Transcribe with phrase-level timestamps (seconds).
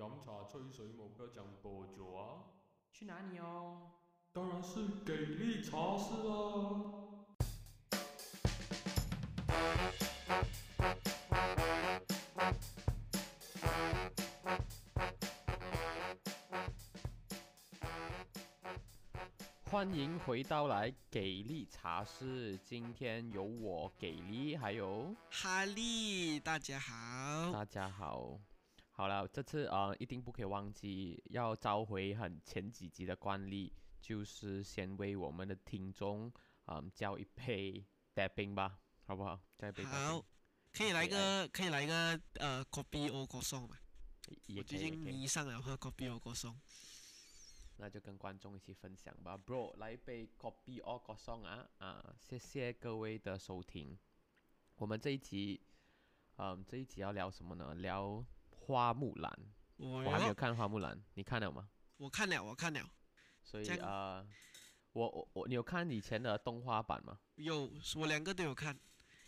[0.00, 2.40] 饮茶吹水目标讲播酒啊！
[2.90, 3.82] 去哪里哦？
[4.32, 6.96] 当然是给力茶室啦！
[19.70, 27.52] 欢迎回到来给力茶室，今天有我给力，还有哈利，大家好。
[27.52, 28.40] 大家好。
[29.00, 36.30] 好了，这次呃一定不可以忘记要召回很前几集的惯例，就是先为我们的听众
[36.66, 37.82] 嗯叫一杯
[38.12, 39.40] 带冰吧，好不好？
[39.56, 40.22] 叫一杯带好，
[40.70, 43.78] 可以来个可以来个呃 copy o 歌颂嘛？
[44.48, 46.54] 也可我最近迷上了喝 copy o 歌颂。
[47.78, 52.14] 那就跟观众一起分享吧，Bro，来一杯 Kopi o k o s o n 啊啊！
[52.18, 53.98] 谢谢各位的收听。
[54.74, 55.62] 我们这一集，
[56.36, 57.74] 嗯，这一集要聊什么呢？
[57.76, 58.22] 聊
[58.70, 59.38] 花木兰。
[59.76, 61.68] 我我还没有看花木兰，你看了吗？
[61.96, 62.88] 我看了，我看了，
[63.42, 64.26] 所以呃，
[64.92, 67.18] 我我我，你有看以前的动画版吗？
[67.36, 68.78] 有我两个都有看。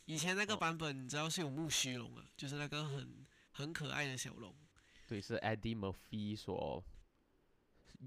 [0.04, 4.54] 以前那个哦版本你知道是有木须龙啊，就是那个很很可爱的小龙。
[5.06, 6.82] 对，是 Eddie Murphy 所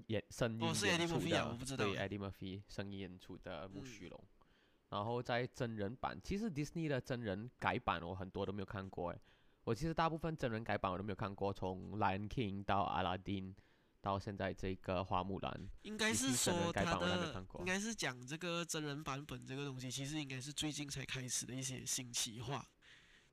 [0.08, 4.24] 演声音哦是 Eddie Murphy 的，啊我不知道 Eddie Murphy 声音演出的木嗯须龙。
[4.88, 9.20] 然后在真人版，其实 Disney 的真人改版我很多都没有看过诶，
[9.66, 13.52] 我其实大部分真人改版我都没有看过，从 Lion King 到阿拉丁，
[14.00, 15.68] 到现在这个花木兰。
[15.82, 16.86] 应该是说看
[17.48, 22.64] 过应该是讲这个真人版本这个东西，其实应该是最近才开始的一些新企划，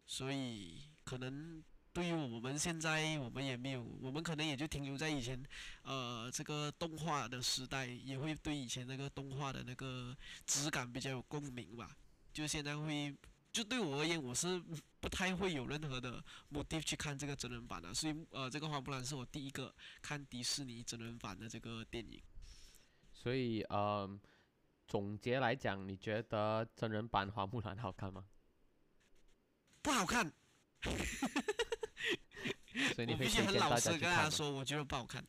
[0.07, 5.39] 所以可能对于我们现在，我们也没有，我们可能也就停留在以前，
[5.83, 10.17] 呃，这个动画的时代，也会对以前那个动画的那个
[10.47, 11.95] 质感比较有共鸣吧。
[12.33, 13.15] 就现在会，
[13.53, 14.59] 就对我而言，我是
[14.99, 22.19] 不太会有任何的 motive 去看这个真人版的，所以呃，这个花木兰是我第一个看迪士尼真人版的这个电影。
[23.13, 24.19] 所以呃，
[24.87, 28.25] 总结来讲，你觉得真人版花木兰好看吗？
[29.83, 30.33] 不好看，
[32.95, 34.01] 所以你必须很老实跟？
[34.01, 35.23] 大家说，我觉得不好看。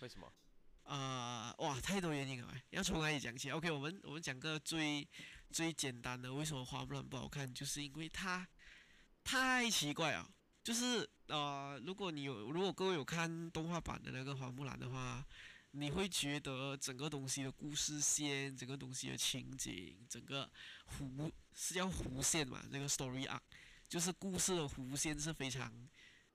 [0.00, 0.32] 为什么？
[0.84, 5.06] 啊、哇，太多原因了哎，要从哪里讲起？OK，我们我们讲个最
[5.52, 7.52] 最简单的，为什么花木兰不好看？
[7.52, 8.48] 就是因为它
[9.22, 10.28] 太奇怪啊！
[10.64, 15.24] 就是呃，如果你有，如果各位有看动画版的那个花木兰的话，
[15.72, 20.50] 你会觉得整个东西的故事线、整个东西的情景、整个
[20.86, 22.64] 弧是叫弧线嘛？
[22.70, 23.40] 那个 story arc
[23.88, 25.72] 就是故事的弧线是非常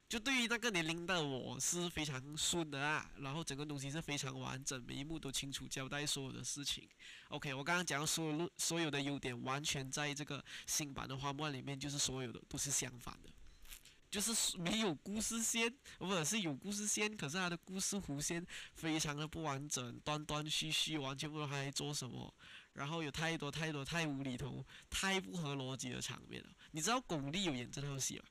[0.10, 6.88] 就对于那个年龄的我是非常顺的啊，然后整个东西是非常完整，每一幕都清楚交代所有的事情。
[7.28, 13.30] OK，我刚刚讲的所有所有的优点，完全在这个新版的花木兰里面，就是所有的都是相反的，
[14.10, 22.34] 就是没有故事线，或者是有故事线，可是它的故事弧线非常的不完整，断断续续，完全不知道他在做什么。
[22.72, 26.50] 然后有太多太多太无厘头、太不合逻辑的场面了。
[26.72, 28.24] 你知道巩俐有演这套戏吗？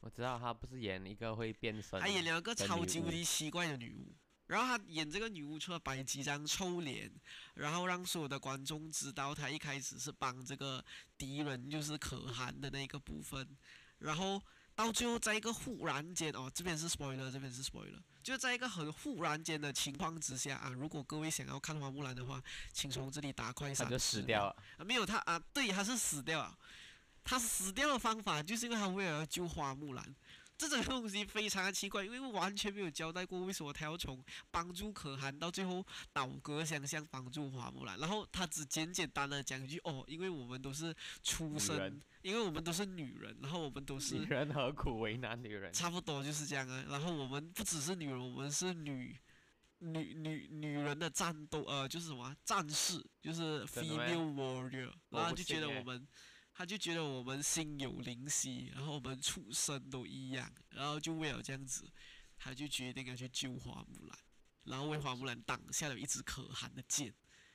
[0.00, 4.14] 我知道他不是演一个会变身，她演了个超级无敌奇怪的女巫，
[4.46, 7.12] 然后她演这个女巫除了摆几张臭脸，
[7.54, 10.82] 然后让所有的观众知道她一开始是帮这个
[11.18, 13.46] 敌人，就是可汗的那个部分，
[13.98, 14.42] 然后
[14.74, 24.56] 到最后在一个忽然间哦，这边是 spoiler，这边是 spoiler，就在一个很忽然间的情况之下啊，如果各位想要看花木兰的话，请从这里打快闪他就死掉了。
[24.78, 26.56] 啊，没有他啊，对，他是死掉了。
[27.30, 30.16] 他死掉的方法就是因为他为了要救花木兰，
[30.58, 34.20] 这种东西非常的奇怪，因为完全没有交代过为什么他要从
[34.50, 40.92] 帮助可汗到最后倒戈相向帮助花木兰，然后他只简简单单讲一句哦，因为我们都是
[41.22, 45.72] 出女生，因为我们都是女人，然后我们都是女人何苦为难女人？
[45.72, 46.84] 差不多就是这样啊。
[46.88, 49.16] 然后我们不只是女人，我们是女
[49.78, 54.90] 女女女人的战斗，呃，就是什么啊战士，就是 female warrior。
[55.10, 56.06] 然后就觉得我们，
[56.60, 61.90] 他就觉得我们心有灵犀，然后我们出身都一样，然后就为了这样子，
[62.36, 64.18] 他就决定要去救花木兰，
[64.64, 67.14] 然后为花木兰挡下了一支可汗的剑。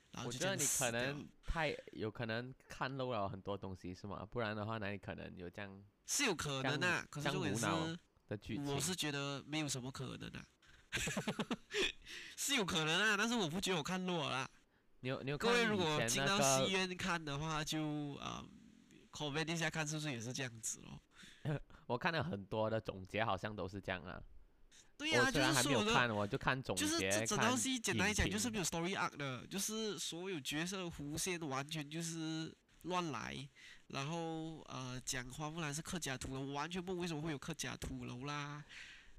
[0.10, 4.26] 然后我觉得你可能太有可能看漏了很多东西是吗？
[4.26, 8.00] 不然的话，哪里可能有这样是有可能啊，可是这样重点是。
[8.28, 8.66] 的剧情？
[8.66, 10.44] 我是觉得没有什么可能啊，
[12.36, 14.50] 是有可能啊，但是我不觉得我看漏了啦。
[15.02, 18.44] 你有你有各位如果进到那个戏院看的话，就啊，
[19.16, 21.60] 口碑一下看是不是也是这样子咯？
[21.88, 24.22] 我看了很多的总结，好像都是这样啊。
[24.98, 32.54] 对呀、就是所有的，没有看，我就看总结，就是这整看套戏简单来讲就是没有 story arc 的，就是所有角色弧线完全就是
[32.84, 33.48] 乱来，
[33.88, 38.64] 然后呃讲花木兰是客家土楼，完全不懂为什么会有客家土楼啦，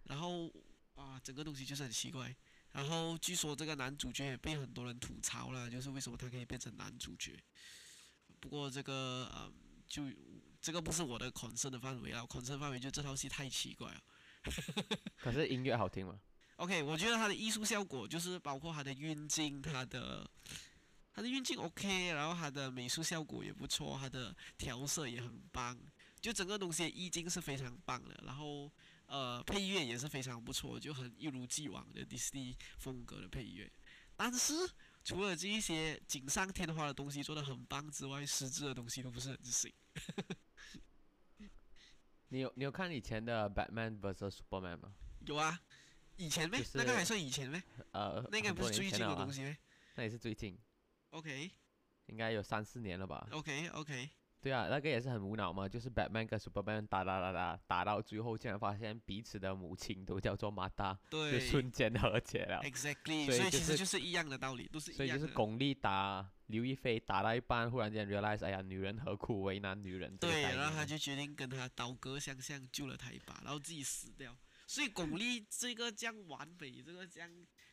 [0.04, 0.50] 然后
[0.94, 2.34] 啊，整个东西就是很奇怪。
[2.72, 7.38] 然后据说这个男主角也被很多人吐槽了，就是为什么他可以变成男主角。
[8.40, 9.52] 不过这个嗯，
[9.86, 10.02] 就
[10.60, 14.00] 这个不是我的 concern 的范围啊，concern 范围就这套戏太奇怪了。
[15.18, 16.20] 可是音乐好听吗
[16.56, 20.28] ？OK，我觉得它的艺术效果就是包括它的运镜，它的
[21.12, 25.76] 它的运镜 OK，然后它的美术效果也不错，它的调色也很棒，
[26.20, 28.20] 就整个东西的意境是非常棒的。
[28.24, 28.70] 然后
[29.06, 33.70] 呃，配乐也是非常不错，就很一如既往的迪士尼风格的配乐。
[34.16, 34.54] 但是
[35.06, 39.72] 除了这一些锦上添花的东西做的很棒之外，实质的东西都不是很行。
[42.26, 44.96] 你有你有看以前的 Batman vs Superman 吗？
[45.20, 45.60] 有啊，
[46.16, 46.58] 以前呗？
[46.58, 47.62] 就是那个还算以前呗？
[47.92, 49.56] 呃，那个不是最近的东西呗
[49.94, 50.58] 那也是最近
[51.10, 51.52] ，？OK
[52.06, 54.10] 应该有三四年了吧？OK OK。
[54.46, 62.60] 对啊，那个也是很无脑嘛，就是 Batman 跟 Superman 打打打打打到最后，竟然发现彼此的母亲都叫做马达，就对瞬间和解了。
[62.62, 65.10] ，exactly，所以就是所以其实就是一样的道理，都是一样所以。
[65.10, 74.32] 就是巩俐打刘亦菲打到一半，忽然间 realize，哎呀，女人何苦为难女人这个对，然后他就决定跟他刀戈相向，救了他一把，然后自己死掉。
[74.68, 77.28] 所以巩俐这个这样完美、这个这样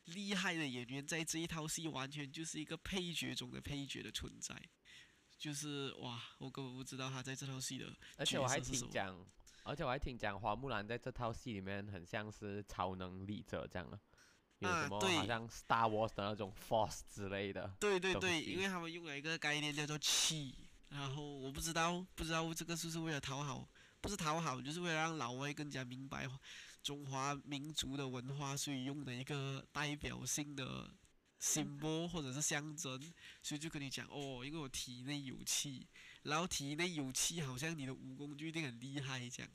[0.06, 4.56] 厉害的演员，在这一套戏完全就是一个配角中的配角的存在。
[5.38, 7.86] 就是哇，我根本不知道他在这套戏的
[8.18, 9.26] 而且我还听讲，
[9.64, 14.00] 而且我还听讲花木兰在这套戏里面很像是超能力者这样的，
[14.60, 17.64] 有啊什么好对像 Star Wars 的那种 Force 之类的。
[17.80, 20.56] 东对对对，因为他们用了一个概念叫做气，
[20.90, 23.68] 然后我不知道不知道这个是不是为了讨好，
[24.00, 26.30] 不是讨好，就是为了让老外更加明白
[26.82, 30.94] 中华民族的文化，所以用的一个代表性的
[31.44, 35.86] symbol 或者是象征，所以就跟你讲哦，因为我体内有气，
[36.22, 39.52] 然后体内有气，好像你的武功就一定很厉害这样。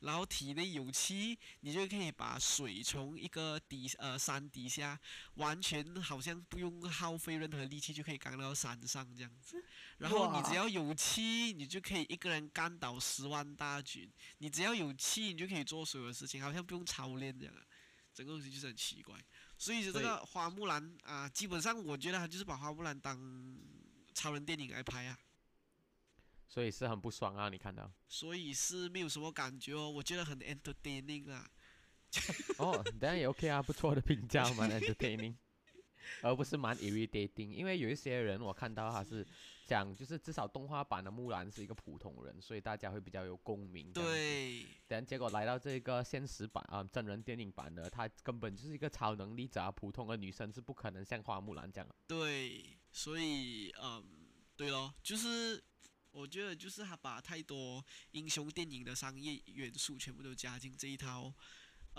[0.00, 4.98] 然后体内有气，你就可以把水从一个底呃山底下
[5.34, 9.62] 完全好像不用耗费任何力气就可以赶到山上这样子。
[9.98, 14.10] 然后你只要有气，你就可以一个人干倒十万大军。
[14.38, 17.62] 你只要有气，你就可以做所有的事情，好像不用操练这样啊。
[18.14, 19.22] 整个东西就是很奇怪。
[19.60, 23.20] 所以这个花木兰啊，基本上我觉得他就是把花木兰当
[24.14, 25.18] 超人电影来拍啊。
[26.48, 27.50] 所以是很不爽啊！
[27.50, 27.92] 你看到？
[28.08, 31.46] 所以是没有什么感觉哦，我觉得很 entertaining 啊。
[32.56, 35.36] 哦，当然也 OK 啊，不错的评价，嘛 entertaining，
[36.22, 37.50] 而不是蛮 irritating。
[37.50, 39.26] 因为有一些人我看到他是
[39.66, 43.92] 讲，就是至少动画版的木兰是一个普通人，所以大家会比较有共鸣。。
[43.92, 51.94] 对，等结果来到这个现实版啊、真人电影版的，她根本就是一个超能力者啊，普通的女生是不可能像花木兰这样的。
[52.06, 54.04] 对，所以嗯，
[54.56, 55.62] 对咯，就是
[56.10, 61.32] 我觉得就是他把太多英雄电影的商业元素全部都加进这一套，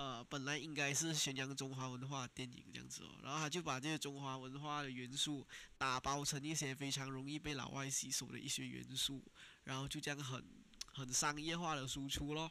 [0.01, 9.23] 呃，本来应该是宣扬中华文化的电影这样子哦，然后他就把这些中华文化的元素打包成一些非常容易被老外吸收的一些元素，
[9.65, 10.43] 然后就这样很
[10.91, 12.49] 很商业化的输出咯，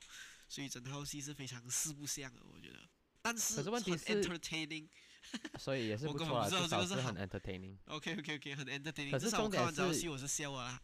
[0.49, 2.79] 所以整套戏是非常四不像的，我觉得。
[3.21, 4.87] 但是可是问题很是 entertaining。
[5.59, 7.77] 所以也是我根不错啊，本不知道这个是至少是很 entertaining。
[7.87, 9.11] OK OK OK，很 entertaining。
[9.11, 10.83] 可是重点至少我看完这套是戏我是笑了啦。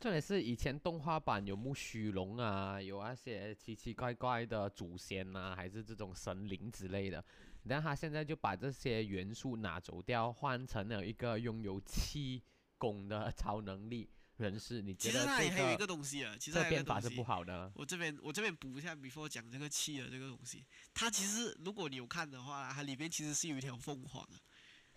[0.00, 7.22] 重点是以前动画版有木须龙啊，有那些奇奇怪怪的祖先呐、还是这种神灵之类的。
[7.68, 12.42] 但他现在就把这些元素拿走掉，换成了一个拥有气
[12.78, 14.08] 功的超能力
[14.38, 14.80] 人士。
[14.80, 17.22] 你觉得它也还有一这个东西啊，其实这变法是不。
[17.22, 17.70] 好的？
[17.74, 24.40] 我这边我这边补一下，before 讲这个气的这个东西，它其实如果你有看的话，它里面其实是有一条凤凰啊，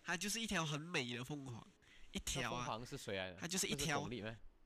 [0.05, 1.61] 它就是一条很美的凤凰，
[2.13, 3.35] 一条啊，凤凰是谁来的？
[3.35, 4.07] 它就是一这条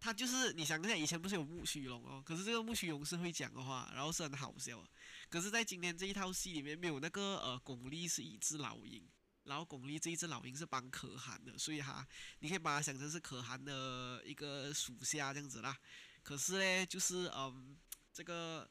[0.07, 0.13] 他？
[0.13, 4.89] 就是你想一下，以前不是有木须龙哦，可是这个木须龙是会讲的话，然后是很好笑的。
[5.29, 9.05] 可是，在今天这一套戏里面，没有那个呃巩俐是一只老鹰，
[9.43, 12.07] 然后巩俐这一只老鹰是帮可汗的，所以哈，
[12.39, 15.77] 你可以把它想成是可汗的一个属下这样子啦。
[16.23, 17.77] 可是呢，就是嗯，
[18.13, 18.69] 这个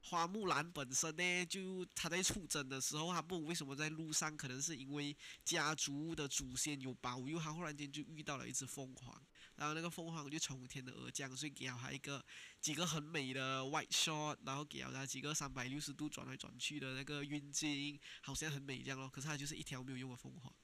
[0.00, 9.22] 花木兰本身呢，就她在出征的时候，她不为什么在路上，可能是因为家族的祖先有保佑，她忽然间就遇到了一只凤凰。
[9.58, 12.24] 然后那个凤凰就从天而降，所以给了他一个
[12.60, 19.10] 几个很美的 white shot，然后给了他几个三百六十度转来转去的那个运镜，好像很美这样咯。
[19.10, 20.54] 可是他就是一条没有用的凤凰，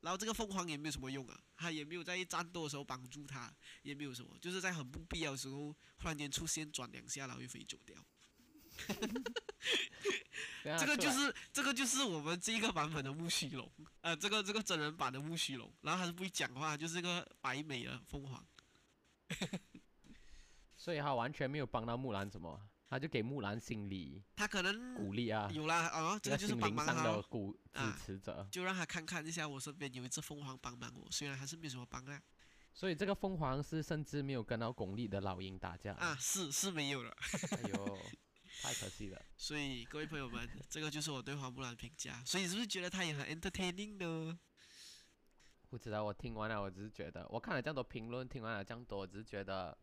[0.00, 7.96] 然后这个凤凰也没有什么用啊，他也没有在战斗的时候帮助他，也没有什么，就是在很不必要的时候突然间出现转两下，然后又飞走掉。
[10.78, 18.44] 这个就是这个就是我们这一个版本的木须龙，呃，这个这个真人版的木须龙，然后他是不会讲话，就是个白美的凤凰。
[20.76, 22.60] 所以他完全没有帮到木兰什么啊。
[22.86, 28.46] 他就给木兰心理他可能鼓励啊，有啦，啊，这这个个就是帮忙他哦，鼓支啊持者。
[28.52, 32.22] 就让他看看一下我身边有一只凤凰帮忙我，虽然还是没有什么帮啊，
[32.72, 37.12] 所以这个凤凰是甚至没有跟到巩俐的老鹰打架啊，是是没有了。
[37.50, 37.98] 哎呦，
[38.62, 39.22] 太可惜了。
[39.36, 42.22] 所以各位朋友们，这个就是我对花木兰的评价。
[42.24, 44.38] 所以你是不是觉得他也很 entertaining 呢？
[45.68, 49.76] 不知道，我听完了，我只是觉得，我看了这样多评论，听完了这样多，我只是觉得，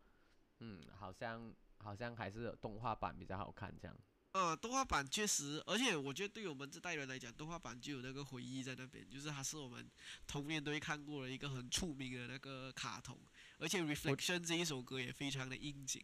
[0.60, 3.96] 嗯，好像好像还是动画版比较好看这样。
[4.32, 9.86] 呃，动画版确实，而且我觉得对我们这代人来讲，动画版就有那个回忆在那边，就是它是我们
[10.26, 13.20] 童年都会看过的一个很出名的那个卡通，
[13.58, 16.02] 而且 Reflection 这一首歌也非常的应景。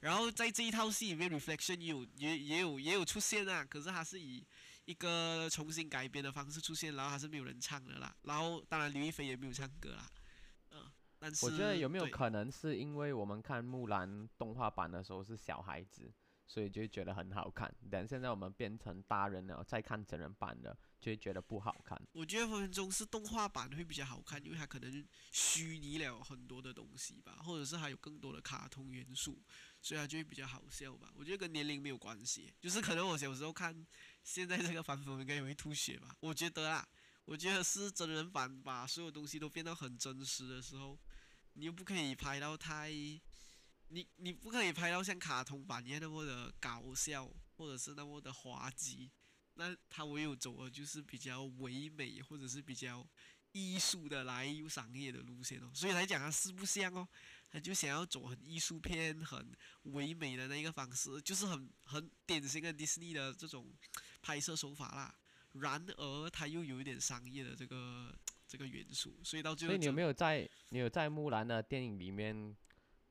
[0.00, 4.46] 然后在这一套戏里面，Reflection 也有也也有也有出现啊，可是它是以
[4.86, 8.16] 一个重新改编的方式出现，然后还是没有人唱的啦。
[8.22, 10.10] 然后当然刘亦菲也没有唱歌啦，
[10.70, 16.10] 嗯、但是我觉得有没有可能是因为我们看木兰动画版的时候是小孩子，
[16.46, 22.00] 所以就觉得很好看，但现在我们变成大人了，再看真人版的，就会觉得不好看。
[22.12, 29.40] 我觉得分分钟是动画版会比较好看，因为它可能虚拟了很多的东西吧，或者是还有更多的卡通元素，
[29.82, 31.10] 所以它就会比较好笑吧。
[31.14, 33.86] 我觉得跟年龄没有关系，就是可能我小时候看
[34.22, 36.14] 现在这个版本，应该也会吐血吧。
[36.20, 36.86] 我觉得啊，
[37.24, 40.98] 我觉得是真人版把所有东西都变到很真实的时候，
[41.54, 49.10] 你又不可以拍到太，你你不可以拍到像卡通版一样那么的搞笑，或者是那么的滑稽。
[49.54, 53.06] 那他唯有走的就是比较唯美，或者是比较
[53.52, 55.70] 艺术的来商业的路线哦。
[55.74, 57.06] 所以来讲，他四不像哦，
[57.50, 59.52] 他就想要走很艺术片、很
[59.82, 63.72] 唯美的那一个方式，就是很很典型的迪士尼的这种
[64.22, 65.14] 拍摄手法啦。
[65.54, 68.16] 然而，他又有一点商业的这个
[68.46, 72.56] 这个元素，所以到最后就所以你有没有在你有在木兰的电影里面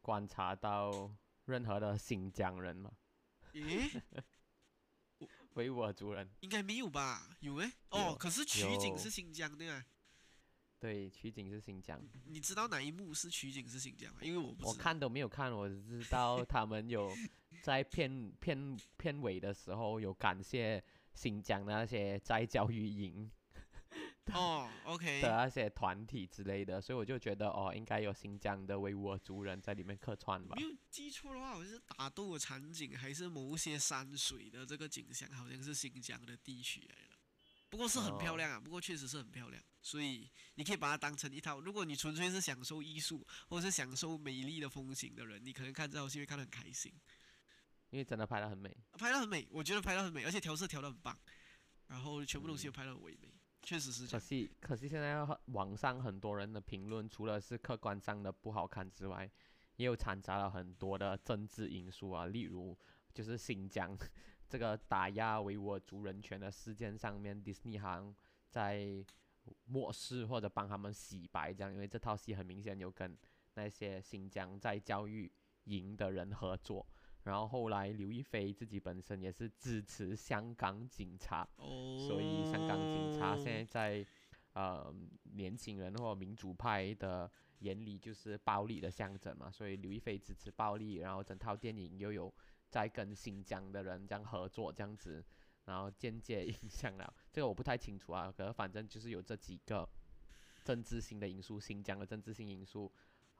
[0.01, 1.13] 观察到
[1.46, 2.93] 任何的新疆人吗？
[3.51, 4.01] 咦，
[5.55, 7.36] 维吾尔族人，应该没有吧？
[7.41, 9.86] 有诶，哦，可是取景是新疆的啊。
[10.79, 12.01] 对，取景是新疆。
[12.25, 14.19] 你知道哪一幕是取景是新疆吗？
[14.21, 14.69] 因为我不知道。
[14.69, 17.13] 我看都没有看，我只知道 他们有
[17.62, 20.81] 在片片片尾的时候有感谢
[21.13, 23.29] 新疆的那些在教育营
[24.31, 30.62] 哦，OK， 的那些团体之类的，所以我就觉得哦，应该有新疆的维吾尔族人在里面客串吧没。
[30.62, 37.18] 有记错的话，好像是打斗的场景，还是某些山水的这个景象，好像是新疆的地区来的。
[37.69, 41.59] 不过是很漂哦亮啊，不过确实是很漂亮，所以你可以把它当成一套。
[41.59, 46.91] 如果你纯粹是享受艺术或者是享受美丽的风景的人，你可能看这套戏会看得很开心，
[47.91, 48.75] 因为真的拍得很美。
[48.93, 51.17] 拍得很美，我觉得拍得很美，而且调色调得很棒，
[51.88, 54.07] 然后全部东西都拍得很唯美，确实是。
[54.07, 59.29] 可惜，可惜现在网上很多人的评论，除了是客观上的不好看之外，
[59.75, 62.77] 也有掺杂了很多的政治因素啊，例如
[63.13, 63.95] 就是新疆
[64.50, 68.15] 这个打压维吾尔族人权的事件上面，迪士尼好像
[68.50, 69.06] 在
[69.65, 73.15] 漠视或者帮他们洗白这样，因为这套戏很明显有跟
[73.53, 75.32] 那些新疆在教育
[75.65, 76.86] 营的人合作。
[77.24, 84.08] 然后后来刘亦菲自己本身也是支持香港警察，哦，所以香港警察现在在
[84.53, 84.91] 呃
[85.24, 87.29] 年轻人或民主派的
[87.60, 92.34] 眼里就是暴力的象征嘛，所以刘亦菲支持暴力，然后整套电影又有
[92.69, 95.23] 在跟新疆的人这样合作这样子，
[95.65, 99.88] 然后间接影响了 这个我不太清楚啊，可是反正就是有这几个
[100.63, 102.91] 政治性的因素，新疆的政治性因素。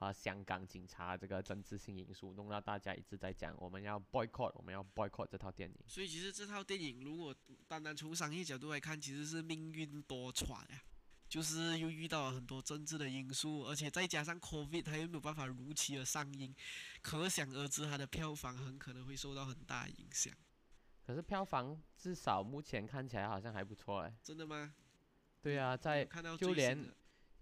[0.02, 5.76] 和香港警察这个政治性因素，弄到大家一直在讲我们要 boycott，我们要 boycott 这套电影。
[5.88, 7.36] 所以其实这套电影如果
[7.68, 10.82] 单单从商业角度来看，其实是命运多舛呀。
[11.30, 16.54] 就是又遇到了很多政治的因素，而且再加上 COVID，它又没有办法如期的上映，
[17.02, 20.34] 可想而知它的票房很可能会受到很大影响。
[21.06, 24.14] 可是票房至少目前看起来好像还不错哎。
[24.22, 24.74] 真的吗？
[25.42, 26.94] 对啊，在看到就连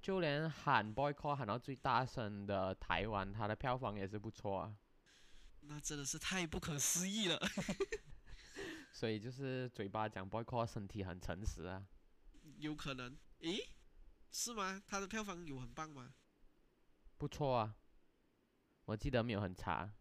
[0.01, 4.75] 就连喊 boycott 喊到最大声的台湾，它的票房也是不错啊。
[5.61, 7.39] 那真的是太不可思议了。
[8.93, 11.85] 所以就是嘴巴讲 boycott，身体很诚实啊。
[12.57, 13.59] 有可能，诶，
[14.31, 14.81] 是吗？
[14.85, 16.13] 它的票房有很棒吗
[17.17, 17.75] 不错啊，
[18.85, 19.91] 我记得没有很差。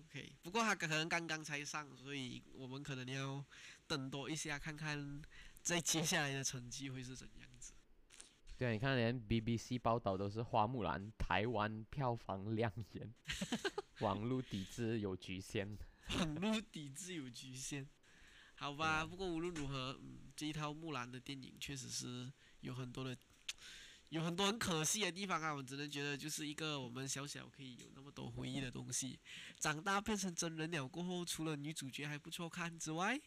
[0.00, 3.44] ？OK，不过它可能刚刚才上，所以我们可能要
[3.86, 5.22] 等多一下，看看
[5.62, 7.72] 在接下来的成绩会是怎样子。
[8.56, 13.14] 对啊，你看连 BBC 报道都是花木兰台湾票房亮眼，
[14.00, 15.78] 网络抵制有局限。
[16.18, 17.88] 网络抵制有局限，
[18.56, 19.06] 好吧。
[19.06, 23.16] 不过无论如何，嗯，这一套木兰的电影确实是有很多的，
[24.10, 29.18] 有很多很可惜的地方啊，我只能觉得就是一个我们小小可以有那么多回忆的东西，
[29.58, 33.20] 长大变成真人了过后，除了女主角还不错看之外，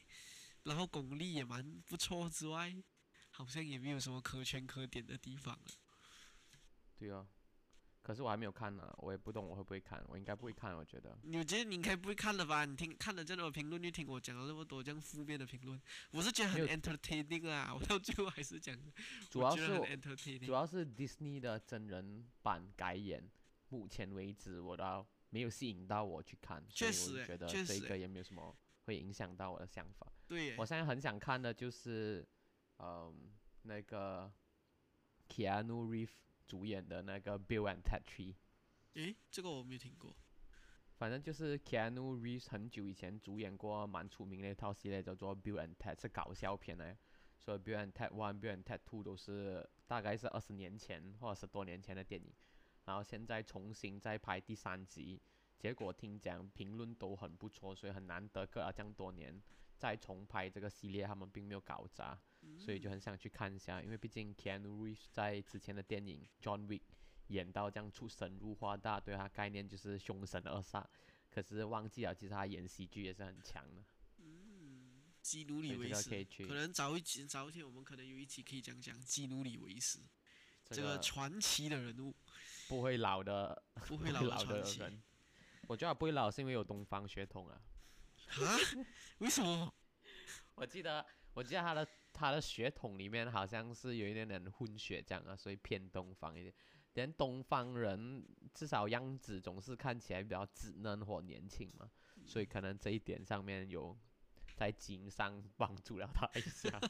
[0.64, 2.76] 然后巩俐也蛮不错之外，
[3.32, 5.72] 好像也没有什么可圈可点的地方了。
[6.98, 7.28] 对啊，
[8.08, 11.20] 可是我还没有看呢，我也不懂我会不会看，我应该不会看，我觉得。
[11.24, 12.64] 你觉得你应该不会看了吧？
[12.64, 15.78] 你听看了这样的评论，就听我讲了那么多这样负面的评论，
[16.12, 18.74] 我是觉得很 entertaining 啊，我到最后还是讲，
[19.30, 20.46] 主要是 entertaining。
[20.46, 23.30] 主要是 Disney 的真人版改演，
[23.68, 30.10] 目前为止我都没有吸引到我去看，所以确实欸我觉得这个也没有什么会影响到我的想法。
[30.30, 32.26] 对，我现在很想看的就是，
[32.80, 33.34] 嗯，
[33.64, 34.32] 那个
[35.28, 36.08] Keanu Reeve
[36.48, 38.34] 主演的那个 Bill and Ted Three，
[38.94, 40.16] 诶，这个我没有听过。
[40.96, 46.98] 反正就是 Keanu Reeves 很久以前主演过蛮出名的一套系列，叫做 Bill and Ted，是搞笑片来。
[47.40, 52.34] 所以 Bill and Ted One、Bill and Ted Two 都是大概是二十年前或者十多年前的电影，
[52.86, 55.22] 然后现在重新再拍第三集，
[55.60, 59.40] 结果听讲评论都很不错，所以很难得隔了这样多年
[59.78, 62.20] 再重拍这个系列，他们并没有搞砸，
[62.58, 66.82] 所以就很想去看一下，因为毕竟 Keanu Reeves 在之前的电影 John Wick
[67.28, 70.86] 演到这样出神入化，大对他概念就是凶神恶煞，
[71.30, 73.84] 可是忘记了其实他演喜剧也是很强的。
[74.20, 76.10] 嗯基努里维斯，
[76.48, 80.00] 可能早一集早一天我们可能有一集可以讲讲基努里维斯
[80.64, 82.16] 这个这个传奇的人物，
[82.70, 85.04] 不会老的不会老的老传
[85.68, 87.62] 我觉得他不会老是因为有东方血统啊。
[88.42, 88.58] 啊？
[89.20, 89.74] 为什么？
[90.56, 91.86] 我记得我记得他的
[92.18, 96.54] 他的血统里面好像是有一点点混血这样啊，所以偏东方一点。
[96.94, 101.92] 连东方人至少样子总是看起来比较稚嫩或年轻嘛，
[102.26, 103.96] 所以可能这一点上面有
[104.56, 106.82] 在基因上帮助了他一下。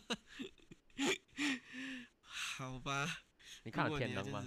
[2.22, 3.06] 好吧，
[3.64, 4.46] 你看了天能吗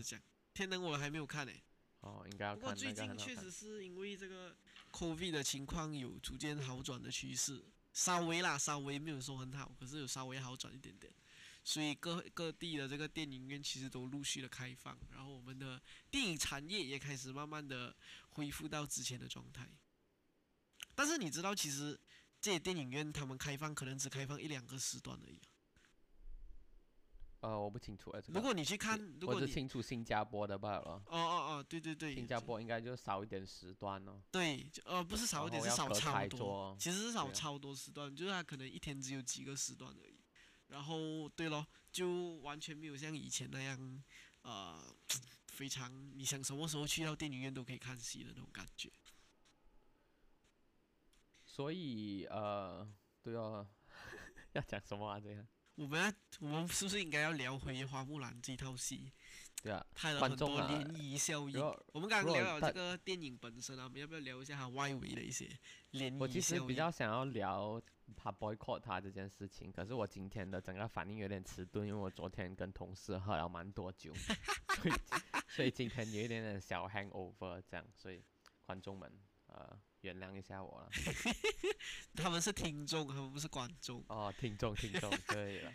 [0.55, 1.53] 天能我还没有看呢、
[2.01, 3.51] 哦，应该要不过看那最近确实。
[3.51, 4.57] 是因为这个
[4.93, 7.63] COVID 的情况有逐渐好转的趋势，
[8.01, 11.13] 稍微啦，稍微没有说很好，可是有稍微好转一点点。
[11.63, 15.79] 所以各各地的这个电影院其实都陆续的开放，然后我们的
[16.11, 17.95] 电影产业也开始慢慢的
[18.31, 19.69] 恢复到之前的状态。
[20.95, 22.01] 但是你知道，其实
[22.41, 25.39] 这些电影院他们开放可能只开放一两个时段而已。
[27.41, 31.03] 呃，我不清楚哎，这个如果你去看，如我只果你清楚新加坡的罢了。
[31.07, 34.21] 哦哦哦，对对对，新加坡应该就少一点时段哦。
[34.31, 40.21] 对，呃不是少一点，是少然后要隔超多，其实是少对啊超多时段，就是它可能一天只有几个时段而已。
[40.69, 44.05] 然后对咯，就完全没有像以前那样，
[44.43, 44.79] 呃，
[45.49, 48.93] 非常你想什么时候去到电影院都可以看戏的那种感觉。
[51.45, 52.87] 所以呃，
[53.23, 53.67] 对哦，
[54.53, 55.19] 要讲什么啊？
[55.19, 55.47] 这样
[55.81, 59.11] 我们要，我们是不是应该要聊回《花木兰》这套戏？
[59.63, 59.85] 对啊。
[59.95, 61.59] 拍了很多涟漪效应
[61.93, 65.49] 我们刚刚聊了这个电影本身啊，我们要不要聊一下它外围的一些
[65.93, 66.61] 涟我其实？
[66.67, 67.81] 比较想要聊
[68.15, 74.13] 他 boycott 他这件事情，可是我今天的整个反应有点迟钝，因为我昨天跟同事喝了蛮多酒，
[74.77, 74.95] 所以
[75.49, 78.23] 所以今天有一点点小 hangover 这样，所以
[78.67, 79.11] 观众们
[79.47, 80.91] 呃原谅一下我了。
[82.15, 84.05] 他们是听众，他们不是观众。
[84.09, 85.73] 哦，听众听众可以了。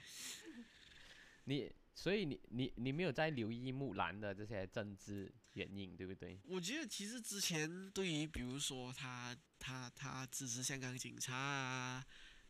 [1.46, 6.40] 你所以你你你没有在留意木兰的这些政治原因，对不对？
[6.46, 12.06] 我觉得其实之前对于比如说他他他支持香港警察啊，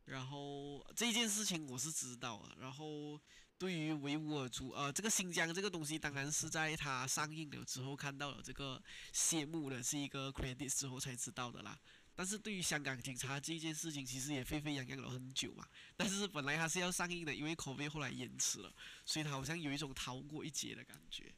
[0.06, 2.56] 然后这件事情我是知道的。
[2.60, 3.20] 然后
[3.58, 8.82] 对于维吾尔族呃这个新疆这个东西，当然是在它上映了之后看到了这个
[9.14, 11.80] 谢幕的是一个 credit 之后才知道的啦。
[12.18, 15.68] 但是对于香港警察这件事情，其实也沸沸扬扬了很久嘛。
[15.98, 18.74] 但是本来它是要上映的，因为口碑后来延迟了，
[19.06, 21.34] 所以它好像有一种逃过一劫的感觉。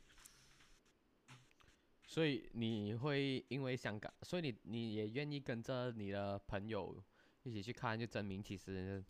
[2.05, 7.03] 所以你会因为香港，所以你你也愿意跟着你的朋友
[7.43, 9.03] 一起去看，就证明其实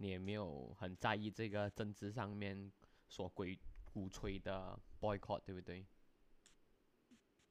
[0.00, 2.72] 你也没有很在意这个政治上面
[3.06, 3.44] 所鼓
[3.84, 5.86] 鼓吹的 boycott，对不对？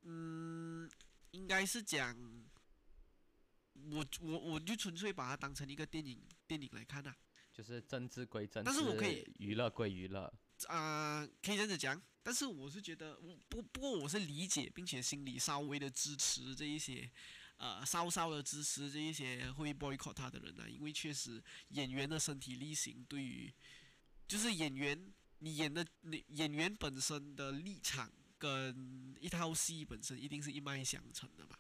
[0.02, 0.90] 嗯，
[1.30, 2.18] 应该是讲，
[3.92, 7.16] 我我我就纯粹把它当成一个电影电影来看啊，
[7.54, 10.34] 就是政治归政治，但是我可以娱乐归娱乐。
[10.68, 12.02] 啊、可以这样子讲。
[12.24, 17.10] 但是我是觉得，我不不过我是理解并且心里稍微的支持这一些，
[17.60, 23.54] 呃，稍稍的支持这一些会 boycott 他的人啊，因为确实演员的身体力行对于，
[24.28, 31.58] 就是演员你演的你演员本身的立场跟一套戏本身一定是一脉相承的嘛。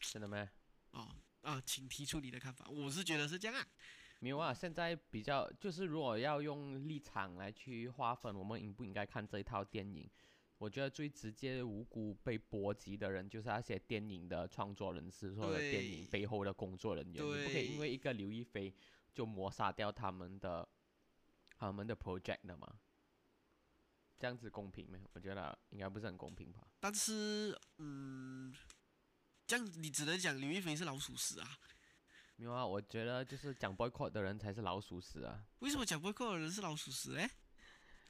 [0.00, 0.48] 真的吗？
[0.90, 2.66] 哦啊，请提出你的看法。
[2.68, 3.64] 我是觉得是这样啊。
[4.18, 10.10] 没有啊，现在比较就是如果要用立场来去划分，我们应不应该看这一套电影？
[10.58, 17.14] 我觉得最直接无辜被波及的人，就是那些电影的创作人士或者电影背后的工作人员。
[17.14, 18.74] 你不可以因为一个刘亦菲
[19.14, 20.68] 就抹杀掉他们的
[21.56, 22.80] 他们的 project 的嘛？
[24.18, 24.98] 这样子公平吗？
[25.12, 26.66] 我觉得应该不是很公平吧。
[26.80, 28.52] 但是，嗯，
[29.46, 31.48] 这样你只能讲刘亦菲是老鼠屎啊？
[32.34, 35.44] 没有啊，我觉得就是讲 boycott 的人才是老鼠屎啊。
[35.60, 37.30] 为什么讲 boycott 的人是老鼠屎嘞？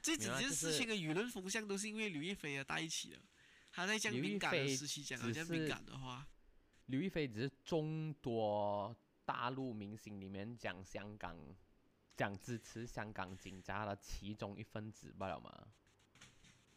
[0.01, 3.19] 这整件事情的舆论风向都是因为刘亦菲而带起的。
[3.71, 6.27] 他在这样敏感的菲时期讲只到这样敏感的话，
[6.87, 11.37] 刘亦菲只是众多大陆明星里面讲香港、
[12.17, 15.67] 讲支持香港警察的其中一份子罢了嘛。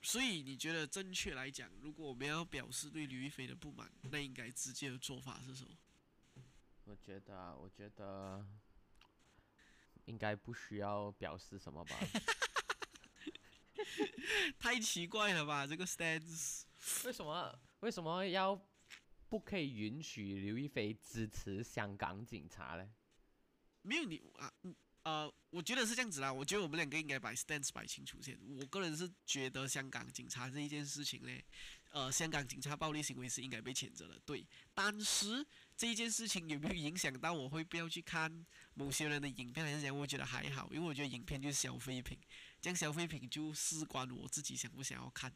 [0.02, 5.70] 所以你觉得正确来讲，如果我们要表示对刘亦菲的不满，那应该直接的做法是什么？
[6.84, 8.44] 我觉得啊，我觉得
[10.04, 11.96] 应该不需要表示什么吧。
[14.58, 16.62] 太奇怪了吧，这个 stance。
[17.04, 18.60] 为什么为什么要
[19.28, 22.88] 不可以允许刘亦菲支持香港警察呢？
[23.82, 26.32] 没有你啊，嗯呃，我觉得是这样子啦。
[26.32, 28.38] 我觉得我们两个应该把 stance 摆清楚先。
[28.60, 31.40] 我个人是觉得香港警察这一件事情呢，
[31.92, 34.46] 呃，香港警察暴力行为是应该被谴责的，对。
[34.74, 42.18] 但是这一件事情有没有影响到我会不要去看某些人的影片，还是讲我觉得还好，因为我觉得影片就是消费品，
[42.62, 45.30] 这样消费品就事关我自己想不想要看。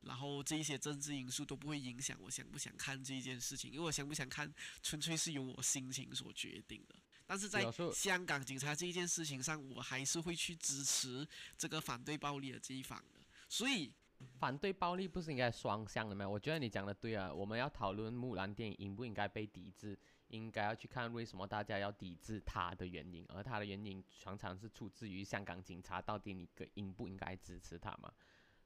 [0.00, 6.96] 然后这一些政治因素都不会影响我想不想看这一件事情，因为我想不想看，纯粹是由我心情所决定的。
[7.24, 11.24] 但是在香港警察这一件事情上，我还是会去支持
[11.56, 13.20] 这个反对暴力的这一方的。
[13.48, 13.92] 所以，
[14.38, 16.28] 反对暴力不是应该双向的吗？
[16.28, 28.12] 我觉得你讲的对啊，我们要讨论木兰电影应不应该被抵制，应该要去看为什么大家要抵制它的原因，而它的原因常常是出自于香港警察到底你个应不应该支持它嘛？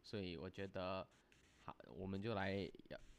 [0.02, 1.06] 所以我觉得，
[1.64, 2.70] 好，我们就来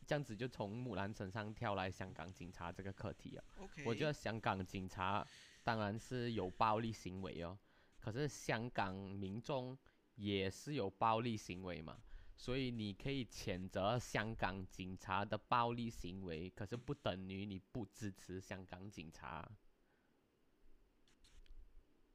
[0.06, 3.43] 这样子就从木兰身上跳来香港警察这个课题啊。
[3.60, 5.28] OK，我觉得香港警察
[5.63, 7.58] 当然是有暴力行为哦，
[8.00, 9.78] 可是香港民众
[10.15, 12.00] 也是有暴力行为嘛，
[12.38, 19.50] 所以你可以谴责香港警察的暴力行为，可是不等于你不支持香港警察。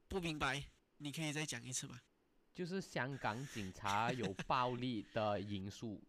[0.08, 0.64] 不明白，
[0.98, 2.00] 你可以再讲一次吗？
[2.54, 6.00] 就是香港警察有暴力的因素，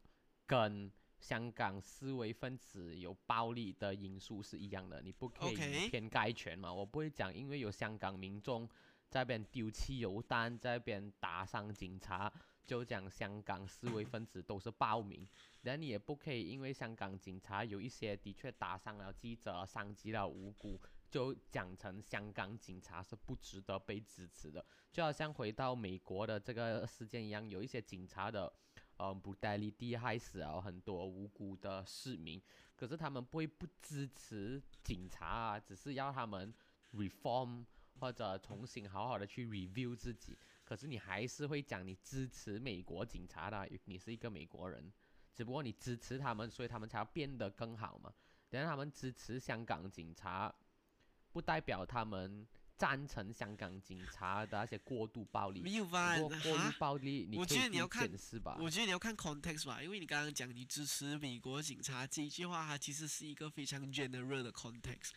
[0.46, 6.72] 跟香港思维分子有暴力的因素是一样的，你不可以以偏概全嘛。
[6.72, 8.68] 我不会讲，因为有香港民众
[9.10, 12.32] 在那边丢汽油弹，在那边打伤警察，
[12.66, 15.28] 就讲香港示威分子都是暴民。
[15.62, 24.66] 然你也不可以因为香港警察有一些的确打伤了记者，伤及了无辜，就讲成香港警察是不值得被支持的。
[24.92, 28.52] 就好像回到美国的这个事件一样，有一些警察的，
[28.98, 32.42] 呃，brutality 害死了很多无辜的市民，
[32.76, 36.54] 可是他们不会不支持警察啊，只是要他们
[36.94, 37.66] reform
[38.00, 40.38] 或者重新好好的去 review 自己。
[40.64, 44.92] 可是你还是会讲你支持美国警察的啊，你是一个美国人，
[45.34, 48.14] 只不过你支持他们，所以他们才要变得更好嘛。
[48.50, 50.54] 等下他们支持香港警察，
[51.32, 52.48] 不代表他们
[52.78, 55.62] 赞成香港警察的那些过度暴力。
[55.62, 56.16] 没有吧？
[56.18, 58.58] 不过过度哈，暴力，你我觉得你要看是吧。
[58.60, 65.12] 我觉得你要看 context 吧，因为你刚刚讲你支持美国警察这一句话，它其实是一个非常 general 的 context。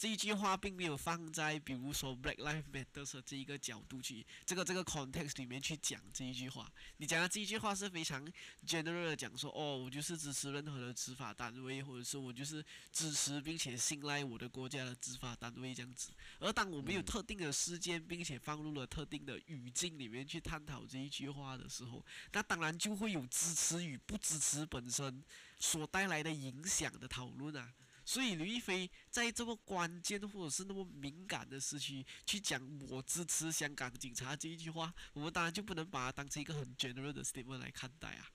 [0.00, 6.72] 这一句话并没有放在比如说 Black Lives Matter 的这一个角度去这个这个 context 里面去讲这一句话。
[6.96, 8.26] 你讲的这一句话是非常
[8.66, 16.08] general 的讲说，哦，我就是支持任何的执法单位，或者是我就是支持并且信赖我的国家的执法单位这样子。
[16.38, 25.22] 而当我们有特定的事件，并且放入了特定的语境里面去探讨这一句话的时候，那当然就会有支持与不支持本身
[25.58, 27.74] 所带来的影响的讨论啊。
[28.10, 38.28] 所以刘亦菲在这么关键或者是那么敏感的时期去讲我支持香港警察这一句话，我们当然就不能把它当成一个很 general 的 statement 来看待啊。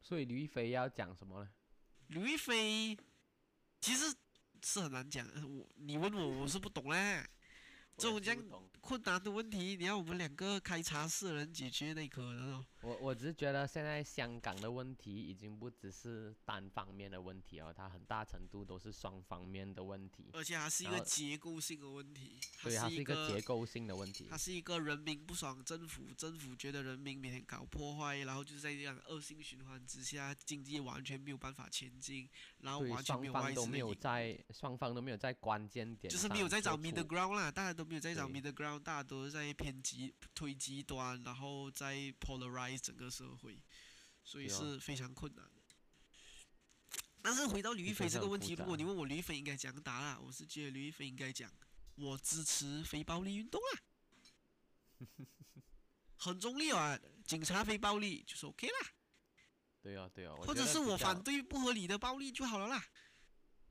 [0.00, 1.50] 所以刘亦菲要讲什么呢？
[2.08, 2.98] 刘亦菲
[3.80, 4.12] 其实
[4.64, 7.24] 是很难讲，呃我你问我我是不懂嘞。
[7.96, 8.44] 这种这样
[8.80, 12.66] 困难的问题，你要我们两个开茶室的人解决，那可能哦。
[12.82, 24.38] 我我只是觉得现在香港的问题已经不只是单方面的问题哦，它很大程度都是双方面的问题，而且它是一个结构性的问题，它所以它是一一个结构性的问题它。
[24.38, 32.28] 是一个人民不爽政府，政府觉得人民每天搞破坏，然后就是在这样恶性循环之下，经济完全没有办法前进，
[32.66, 43.62] 然后，完全没有外双方都没有在，双方都没有在关键点，就是没有在找 middle ground 啦，大家都没有在找 middle ground，大家都是在偏极推极端，然后在 polarize 整个社会，
[44.24, 45.62] 所以是非常困难的。
[47.22, 51.48] 但是回到吕亦菲这个问题，如果你问我吕亦菲应该怎样答啦，我是觉得吕亦菲应该讲
[51.94, 53.70] 我支持非暴力运动啊，
[56.18, 58.74] 很中立啊，警察非暴力就是 OK 啦。
[59.86, 62.84] 对啊，对啊，或者是我反反对不合理的暴力就好了啦。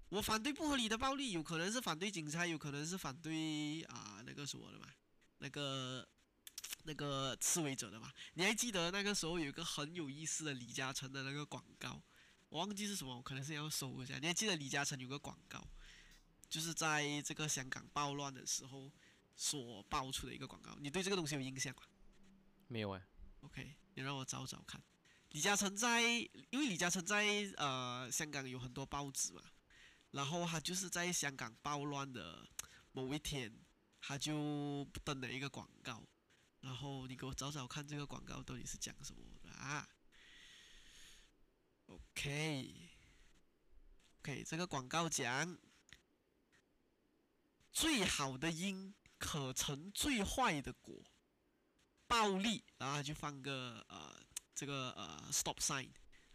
[0.08, 4.88] 我反对不合理的暴力，有可能是反对警察，有可能是反对啊、那个什么的嘛，
[5.40, 6.08] 那个
[6.84, 8.10] 那个刺猬者的嘛。
[8.36, 12.02] 你还记得那个时候有一个很有意思的李嘉诚的那个广告，
[12.48, 14.18] 我忘记是什么，我可能是要搜一下。
[14.18, 15.68] 你还记得李嘉诚有个广告，
[16.48, 18.90] 就是在这个香港暴乱的时候
[19.36, 21.82] 所爆出的一个广告，你对这个东西有印象吗？
[22.70, 23.02] 没有哎
[23.42, 24.82] ，OK，你让我找找看。
[25.36, 26.02] 李嘉诚在，
[26.50, 27.26] 因为李嘉诚在
[27.58, 29.44] 呃香港有很多报纸嘛，
[30.12, 32.48] 然后他就是在香港暴乱的
[32.94, 33.54] 某一天，
[34.00, 36.02] 他就登了一个广告，
[36.62, 39.86] 然后你给我找找看这个广告到底是讲什么的啊
[41.88, 42.82] ？OK，OK，、
[44.46, 45.58] 这个广告讲
[47.74, 51.04] 最好的因可成最坏的果。
[52.08, 54.24] 暴力，然后就放个呃
[54.56, 55.90] 这个呃 stop sign，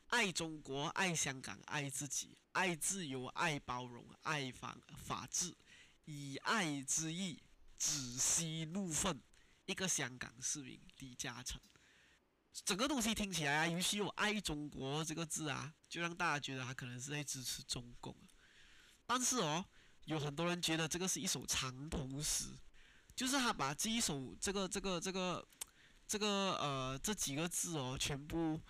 [0.09, 5.57] 爱中国，爱香港，爱自己，爱自由，爱包容，爱法法治，
[6.05, 7.43] 以爱之意
[7.79, 9.21] 止息怒愤。
[9.67, 11.61] 一个香港市民李嘉诚，
[12.65, 18.17] 整个东西听起来啊，尤其有“爱中国”这个字啊，就让大家觉得他可能是在支持中共。
[19.07, 19.65] 但是哦，
[20.07, 22.47] 有很多人觉得这个是一首长头诗，
[23.15, 25.47] 就是他把这一首这个这个这个
[26.11, 28.61] 这个呃这几个字哦，全部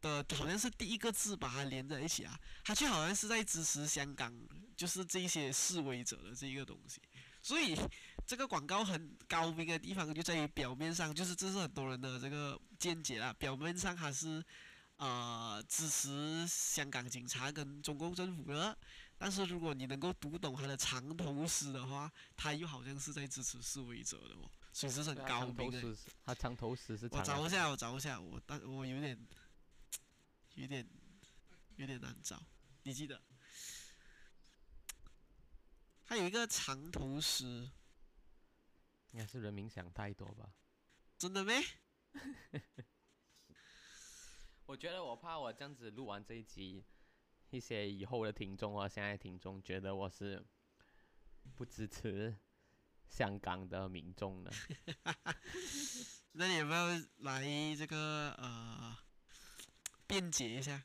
[0.00, 4.36] 的好像是第一个字把它连在一起啊，他却好像是在支持香港，
[4.76, 7.00] 就是这些示威者的这一个东西。
[7.40, 7.78] 所以
[8.26, 13.32] 这个广告很高明的地方就在于表面上，就是这是很多人的这个见解啦。
[13.34, 14.44] 表面上还是
[14.96, 18.76] 呃支持香港警察跟中共政府的，
[19.16, 25.96] 但是如果你能够读懂他的长头诗的话，他又好像是在支持示威者的哦，所以这是高明的。
[26.24, 29.26] 他长头诗是我长的找一下，我找一下，我但我有点
[30.54, 30.88] 有点
[31.76, 32.42] 有点难找，
[32.82, 33.22] 你记得？
[36.04, 37.70] 他有一个长头诗，
[39.12, 40.52] 应该是人民想太多吧。
[41.16, 41.62] 真的没？
[44.66, 46.84] 我觉得我怕我这样子录完这一集，
[47.50, 50.44] 一些以后的听众啊，现在的听众觉得我是
[51.54, 52.36] 不支持
[53.12, 54.50] 香港的民众呢。
[56.32, 56.86] 那你有没有
[57.18, 57.44] 来
[57.76, 58.96] 这个呃
[60.06, 60.82] 辩解一下？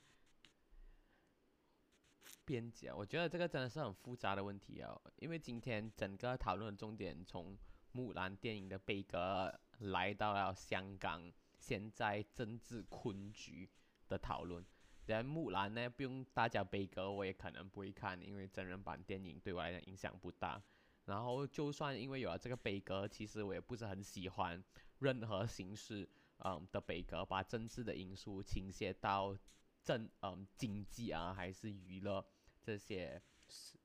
[2.43, 7.57] 辩解，我觉得这个真的是很复杂的问题哦，因为今天整个讨论的重点从
[7.91, 13.69] 木兰电影的悲歌来到了香港现在政治困局
[14.07, 14.65] 的讨论。
[15.05, 20.61] 然后木兰呢，不用大家悲歌，我也可能不会看，因为真人版电影对我来讲影响不大。
[21.07, 24.63] 然后就算因为有了这个悲歌，其实我也不是很喜欢
[24.99, 26.07] 任何形式
[26.39, 29.35] 嗯的悲歌，把政治的因素倾斜到
[29.83, 32.23] 政嗯经济啊还是娱乐
[32.61, 33.21] 这些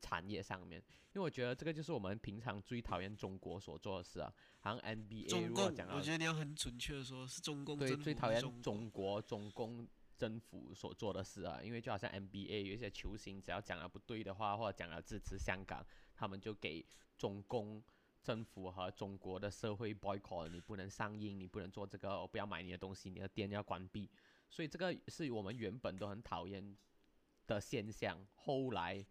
[0.00, 0.82] 产业上面，
[1.14, 9.86] 因为我觉得这个就是我们平常最讨厌中国所做的事啊，好像 NBA 中共如果讲，到我觉得你要很准确的说，是中共对最讨厌中国中共
[10.22, 16.86] 政府所做的事啊，因为就好像 NBA 有一些球星只要讲了不对的话，或者讲了支持香港，他们就给
[17.18, 17.82] 中共
[18.22, 24.08] 政府和中国的社会 boycott，你不能上映，你不能做这个，我不要买你的东西，你的店要关闭。
[24.48, 26.76] 所以这个是我们原本都很讨厌
[27.48, 28.24] 的现象。
[28.36, 29.04] 后来，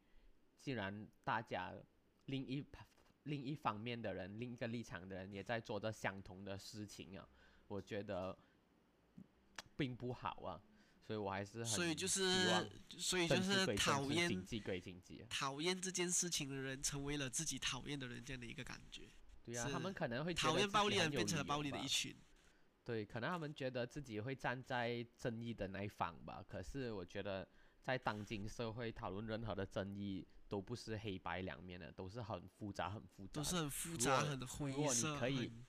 [0.62, 1.74] 竟然大家
[2.28, 2.66] 另一
[3.24, 7.28] 另一方面的人，另一个立场的人也在做着相同的事情啊，
[7.68, 8.38] 我觉得
[9.76, 10.62] 并不好啊。
[11.06, 15.28] 所以我还是很所以就是，所以就是讨厌经济归经济啊。
[15.30, 19.10] 讨厌这件事情的人，成为了自己讨厌的人这样的一个感觉。
[19.44, 22.16] 对啊，他们可能会讨厌暴力的人变成了暴力的一群。
[22.84, 26.44] 对，可能他们觉得自己会站在正义的那一方吧。
[26.48, 27.48] 可是我觉得，
[27.82, 33.34] 在当今社会讨论任何的争议，都不是黑白两面的，都是很复杂、很复杂。
[33.34, 35.20] 都是很复杂、果很灰如果你色。
[35.20, 35.66] 可以很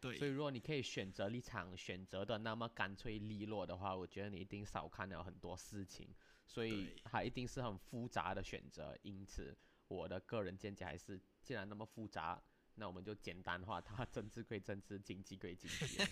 [0.00, 6.14] 对，所以，如果你可以选择立场，选择的那么干脆利落的话，我觉得你一定少看了很多事情。
[6.46, 8.96] 所以它一定是很复杂的选择。
[9.02, 9.54] 因此，
[9.86, 12.42] 我的个人见解还是，既然那么复杂，
[12.76, 16.08] 那我们就简单化它，政治归政治，经济归经济啊。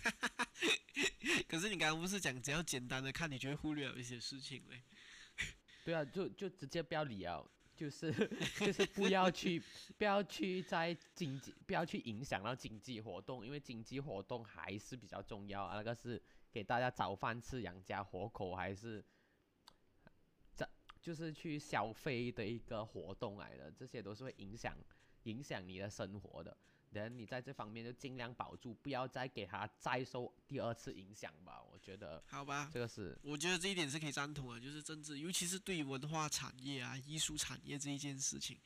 [1.49, 4.83] 可是你刚刚不是讲只要简单的看，你就会忽略了一些事情嘞？
[5.85, 7.42] 对啊，就就直接不要理啊。
[7.77, 8.11] 就是
[8.59, 9.62] 就是不要去
[9.99, 19.05] 不要去在经济不要去影响到经济活动，因为经济活动还是比较重要，那个是给大家找饭吃、养家活口，还是
[20.57, 20.67] 这
[21.01, 24.77] 就是去消费的一个活动来的，这些都是会影响
[25.25, 26.57] 影响你的生活的。
[26.97, 31.63] 人你在这方面就尽量保住，不要再给他再受第二次影响吧。
[31.63, 38.59] 我觉得好吧，这个是我觉得这一点是可以赞同的，就是政治，尤其是对于文化产业啊、艺术产业这一件事情，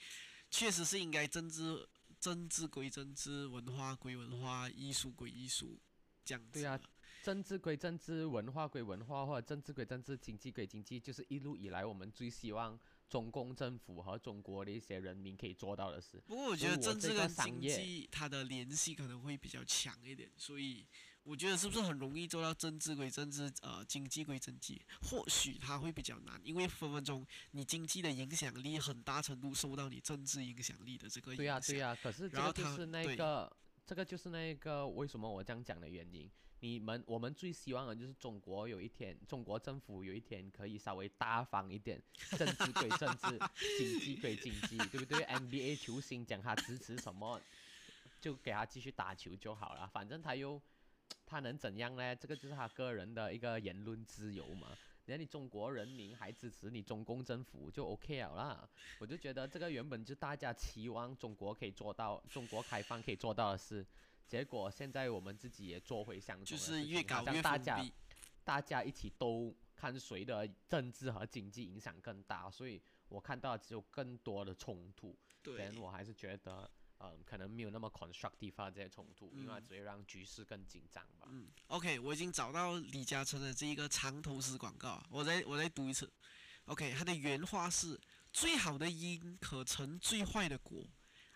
[0.50, 1.88] 确实是应该政治
[2.20, 5.78] 政治归政治，文化归文化，艺术归艺术，
[6.24, 6.42] 这样。
[6.52, 6.80] 对啊，
[7.22, 12.78] 政治归政治，文化归文化，或者政治归政治，经济归经济，就是一路以来我们最希望
[13.10, 16.22] 中共政府和中国的一些人民可以做到的事。
[16.26, 20.86] 不过我觉得政治跟经济它的联系可能会比较强一点，所以
[21.24, 24.80] 我觉得是不是很容易做到政治归政治，呃，经济归经济？
[25.02, 31.74] 或许它会比较难，因为分分钟你经济的影响力很大程度受到你政治影响力的这个影响对呀、响。
[31.74, 36.30] 对呀、可是这个就是那个，这个就是那个为什么我这样讲的原因。
[36.60, 42.00] 你们我们最希望的就是中国有一天，中国政府有一天可以稍微大方一点，
[42.38, 43.38] 政治归政治，
[43.78, 47.40] 经济归经济，对不对？NBA 球星讲他支持什么，
[48.20, 50.60] 就给他继续打球就好了，反正他又
[51.24, 52.14] 他能怎样呢？
[52.14, 54.68] 这个就是他个人的一个言论自由嘛。
[55.06, 58.68] 人家你中国人民还支持你中共政府就 OK 了啦。
[59.00, 63.84] 我就觉得这个原本就大家期望中国可以做到，中国开放可以做到的事，
[64.30, 67.84] 结果现在我们自己也做回相同就是越搞越像大家。
[68.42, 75.16] 大家一起都看谁的政治和经济影响更大，所以我看到只有更多的冲突。
[75.42, 81.28] 对但，我还是觉得，嗯，可能没有那么 constructive 啊这些冲突，因为只会让局势更紧张吧。
[81.30, 86.10] 嗯，OK，我已经找到李嘉诚的这一个长头诗广告啊，我再我再读一次。
[86.64, 88.00] OK，他的原话是：
[88.32, 90.82] 最好的因可成最坏的果。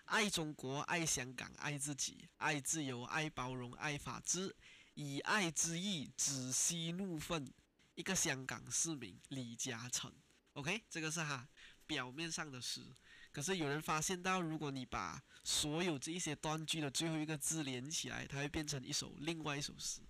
[0.04, 4.54] 爱中国，爱香港，爱自己，爱自由，爱包容，爱法治，
[4.94, 7.52] 以爱之意止息怒愤。
[7.94, 10.12] 一个香港市民李嘉诚
[10.54, 11.48] ，OK，这个是他
[11.86, 12.82] 表面上的诗。
[13.30, 20.00] 可是有人发现到，如果你把所有这一些断句的最后一个字连起来，它会变成一首另外一首诗，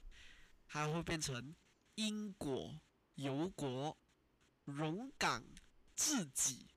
[0.66, 1.54] 它会变成
[1.94, 2.80] 因果
[3.16, 3.96] 由国，
[4.64, 5.44] 荣港
[5.94, 6.68] 自己，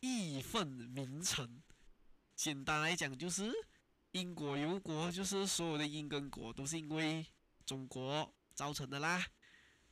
[0.00, 1.62] 义愤名臣。
[2.42, 3.52] 简单来讲，就是
[4.12, 7.26] 因果由国，就是所有的因跟果都是因为
[7.66, 9.22] 中国造成的啦。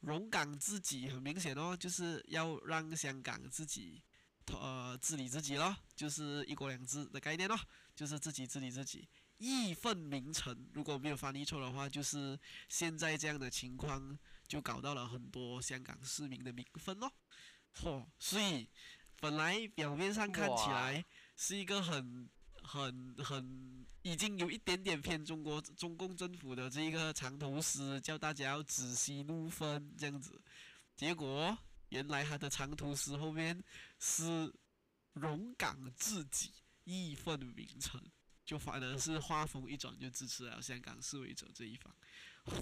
[0.00, 4.02] 荣港自己很明显哦，就是要让香港自己
[4.46, 7.60] 呃治理自己咯，就是一国两制的概念咯，
[7.94, 9.06] 就是自己治理自己。
[9.36, 17.12] 义愤名臣，如果没有翻译错的话，就是现在这样的情况，就搞到了很多香港市民的民愤咯。
[17.74, 18.70] 嚯、所以
[19.20, 21.04] 本来表面上看起来
[21.36, 22.26] 是一个很
[22.68, 30.38] 很很已经有一点点偏中国中共政府的这一个长头诗，叫大家要止息怒愤这样子，
[30.94, 31.56] 结果
[31.88, 33.64] 原来他的长头诗后面
[33.98, 34.52] 是
[35.14, 36.52] 荣港自己，
[36.84, 37.98] 义愤名臣。
[38.44, 41.94] 就反而是画风一转，就支持了香港示威者这一方，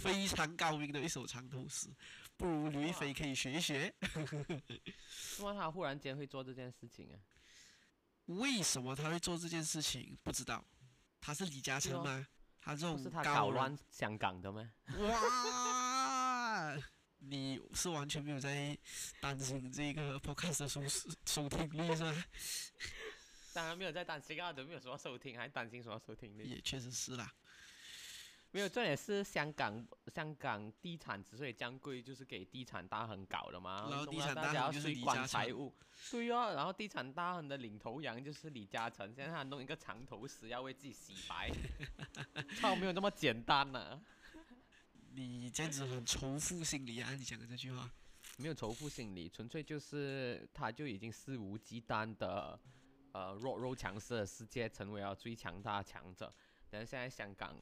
[0.00, 1.88] 非常高明的一首长头诗，
[2.36, 3.94] 不如刘亦菲可以学一学。
[4.00, 4.62] 为
[5.06, 7.14] 什么他忽然间会做这件事情啊？
[8.26, 10.16] 为什么他会做这件事情？
[10.22, 10.64] 不知道，
[11.20, 12.26] 他是李嘉诚吗？
[12.60, 14.72] 他这种搞乱香港的吗？
[14.98, 16.76] 哇！
[17.18, 18.76] 你是完全没有在
[19.20, 22.24] 担心这个 podcast 的收视收听率是吧？
[23.54, 26.44] 当然没有在担心啊，都没有什么收听，还担心什么收听率？
[26.44, 27.32] 也确实是啦。
[28.56, 33.86] 没有，重点是香港香港地产之所以降贵，就是给地产大亨搞的嘛。
[33.90, 35.74] 然后地产大大亨就是李家要税管财务，
[36.10, 36.54] 对哦。
[36.54, 41.52] 然后地产大亨的领头羊就是李嘉诚，现在他弄一个长头诗要为自己洗白，
[42.58, 44.00] 操，没有那么简单呐、
[45.12, 47.12] 你这样子很仇富心理啊！
[47.14, 47.90] 你讲的这句话，
[48.38, 52.58] 没有仇富心理，纯粹就是他就已经肆无忌惮的，
[53.12, 56.32] 呃，弱肉强食的世界成为了最强大的强者。
[56.70, 57.54] 但是现在香港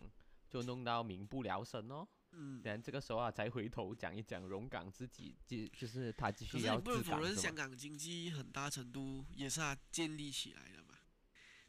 [0.54, 2.06] 就弄到民不聊生哦。
[2.32, 2.60] 嗯。
[2.64, 7.36] 然这个时候啊，才回头讲一讲荣港自己，就就是他继续要可是你不能否认？
[7.36, 10.94] 香港经济很大程度也是他建立起来的嘛。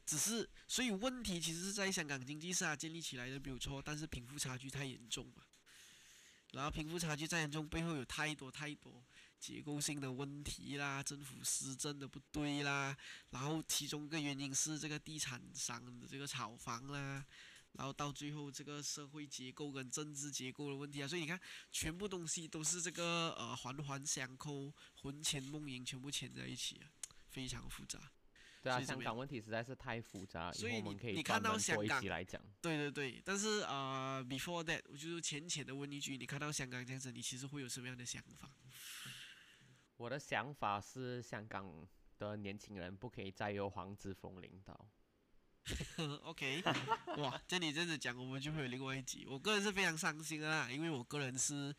[0.04, 5.42] 只是，所以问题其实是在香港经济是他建立起来的没有错，但是贫富差距太严重嘛。
[6.52, 9.04] 然后贫富差距再严重，背后有太多太多
[9.38, 12.96] 结构性的问题啦，政府施政的不对啦，
[13.30, 17.26] 然后其中一个原因是这个地产商的这个炒房啦，
[17.76, 21.38] 然后到最后这个社会结构跟政治结构的问题啊，所以你看，
[21.70, 24.72] 全部东西都是这个呃环环相扣，
[25.02, 26.88] 魂牵梦萦，全部牵在一起啊，
[27.28, 28.00] 非常复杂。
[28.62, 32.42] 对啊，香港问题实在是太复杂，所以后我们可以你你看到香港期来讲。
[32.60, 38.50] 对对对，但是啊、呃 b e f o r e that，我就是浅浅的问一句，你看到香港这样子，你其实会有什么样的想法？
[39.98, 41.86] 我的想法是，香港
[42.18, 44.88] 的年轻人不可以再由黄之锋领导。
[46.22, 46.62] OK，
[47.16, 49.26] 哇，这你这样子讲，我们就会有另外一集。
[49.28, 51.74] 我个人是非常伤心的啦，因为我个人是，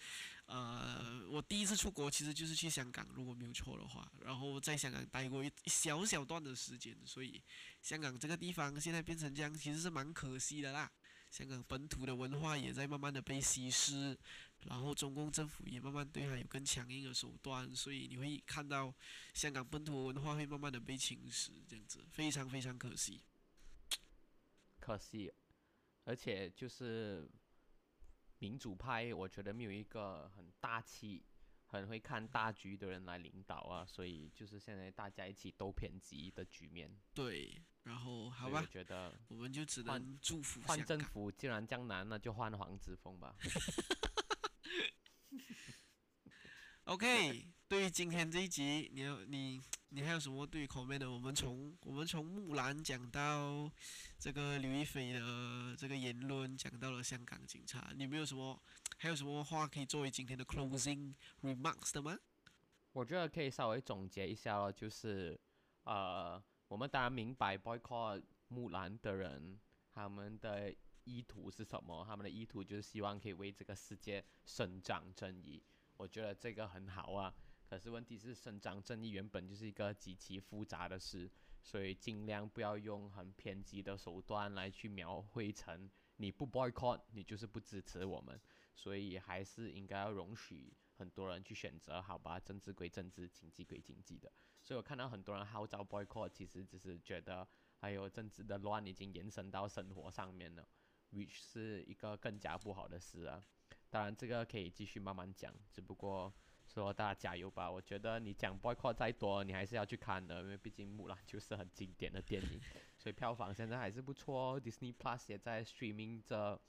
[0.46, 7.42] 呃，我第一次出国其实就是去香港，如果没有错的话，然后在香港待过一小小段的时间，所以
[7.82, 10.92] 香港这个地方现在变成这样，其实是蛮可惜的啦。
[11.32, 14.18] 香港本土的文化也在慢慢的被稀释，
[14.66, 18.94] 然后中共政府也慢慢对它有更强硬的手段，所以你会看到
[19.34, 23.22] 香港本土文化会慢慢的被侵蚀，这样子非常非常可惜。
[24.88, 25.30] 可惜，
[26.06, 27.30] 而且就是
[28.40, 31.26] 民主派，我觉得没有一个很大气、
[31.66, 36.90] 很会看大局的人来领导啊，所以就是现在大家一起都偏激的局面。
[37.14, 40.82] 对，然后好吧我吧，觉得我们就只能祝福换。
[40.86, 43.36] 政府既然江南，那就换黄之锋吧。
[46.86, 51.10] OK，对于今天这一集，你你你还有什么对口面的？
[51.10, 53.72] 我们从我们从木兰讲到
[54.20, 58.62] 这个刘亦菲的这个言论，讲到了香港警察，你没有什么
[58.98, 62.18] 还有什么话可以作为今天的 closing remarks 的吗？
[62.92, 65.40] 我觉得可以稍微总结一下咯，就是
[65.84, 69.58] 呃，我们当然明白 boycott 木兰的人
[69.94, 70.76] 他们的
[71.06, 75.64] 意图是什么，他们的意图就是希望可以为这个世界伸张正义。
[75.96, 77.34] 我觉得这个很好啊，
[77.70, 81.30] 可是问题是伸张正义原本就是一个极其复杂的事，
[81.62, 88.40] 所以尽量不要用很偏激的手段来去描绘成你不 boycott 你就是不支持我们，
[88.74, 94.32] 所以还是应该要容许很多人去选择，好吧，政治归政治，经济归经济的。
[94.64, 97.48] 所以我看到很多人号召 boycott，其实只是觉得
[97.78, 100.68] 还有政治的乱已经延伸到生活上面了
[101.12, 103.44] ，which 是一个更加不好的事啊。
[103.90, 106.34] 当然，这个可以继续慢慢讲，只不过
[106.82, 107.70] 说大家加油吧。
[107.70, 112.62] 我觉得你讲 boycott 再多，你还是要去看的，因为毕竟木兰就是很经典的电影，
[112.98, 114.62] 所以票房现在还是不错哦。
[114.62, 116.60] Disney Plus 也在 streaming 着，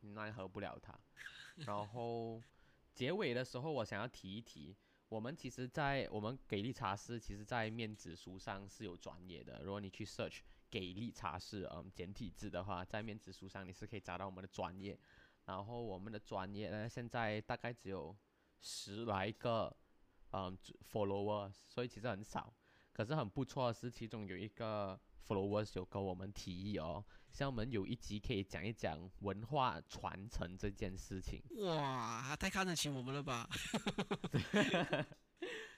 [0.00, 0.98] 奈何不了它。
[1.64, 2.42] 然后
[2.94, 4.76] 结尾的时候，我想要提一提，
[5.08, 9.62] 我们其实，在我们给力茶室，其实在面子书上是有专业的。
[9.62, 14.98] 如果你去 search 给力茶室，嗯，简体字的话，在面子书上你是可以找到我们的专业。
[15.46, 18.14] 然后我们的专业呢，现在大概只有
[18.60, 19.74] 十来个，
[20.32, 20.56] 嗯
[20.92, 22.52] ，followers，所以其实很少。
[22.92, 31.42] 可是很不错的是，其中有一个 followers 有跟我们提议哦，像我们有一集可以讲一讲文化传承这件事情。
[31.58, 33.46] 哇，他太看得起我们了吧？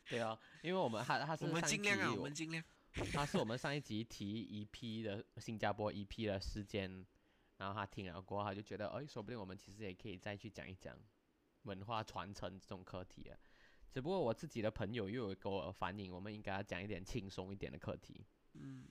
[0.08, 2.62] 对啊，因为我们他他是我们尽量啊，我们尽量。
[3.12, 7.04] 他是我们上一集提一批的新加坡一批的事件，
[7.56, 10.96] 然后他听了过后，他就觉得，哎，说不定我们其实也可以再去讲一讲
[11.68, 13.38] 文化传承这种课题啊。
[13.90, 18.84] 只不过我自己的朋友又有给我反映，我们应该要讲一点轻松一点的课题，嗯，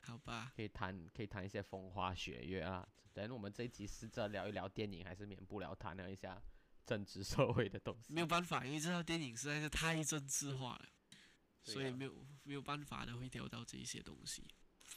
[0.00, 0.52] 好吧。
[0.54, 2.86] 可以谈可以谈一些风花雪月啊。
[3.12, 6.40] 等我们这一集试着聊一聊电影，还是免不了谈了一下
[6.84, 8.12] 政治社会的东西。
[8.12, 10.86] 没有办法，因为这套电影实在是太政治化了，
[11.64, 14.46] 所以没有没有办法的会聊到这一些东西。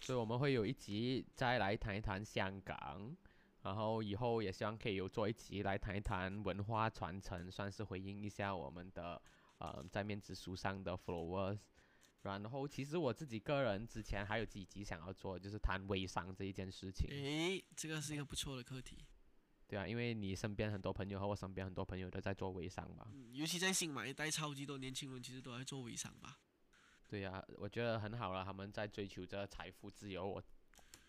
[0.02, 3.18] 所以我们会有一集再来谈一谈香港，
[3.62, 9.22] 然后以后也希望可以有做一集来谈一谈文化传承，算是回应一下我们的
[9.58, 11.60] 呃在面子书上的 followers。
[12.24, 19.06] 然后其实我自己个人之前还有几集想要做，就是谈微商这一件事情，诶，这个是一个不错的课题，
[19.66, 26.38] 对啊，因为你身边很多朋友和我身边很多朋友都在做微商吧，嗯，尤其在新马一代，超级多年轻人其实都在做微商吧。
[27.08, 30.44] 对呀、我觉得很好了，他们在追求着财富自由，我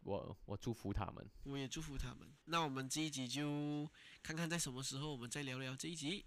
[0.02, 1.26] 我我祝福他们。
[1.44, 2.28] 我也祝福他们。
[2.44, 3.88] 那我们这一集就
[4.22, 6.24] 看看在什么时候我们再聊聊这一集。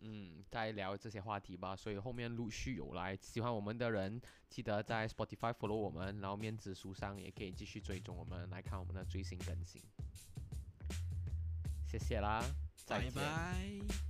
[0.00, 1.74] 嗯，再聊这些话题吧。
[1.74, 9.82] 所以后面陆续有来，喜欢我们的人记得在 Spotify follow 我们，然后面子书上也可以继续追踪我们，来看我们的最新更新。
[11.84, 12.44] 谢谢啦，
[12.86, 13.12] 再拜见。
[13.14, 14.07] 拜。